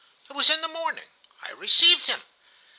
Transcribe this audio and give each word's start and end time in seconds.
It 0.27 0.33
was 0.35 0.49
in 0.49 0.61
the 0.61 0.67
morning. 0.67 1.05
I 1.43 1.51
received 1.51 2.07
him. 2.07 2.23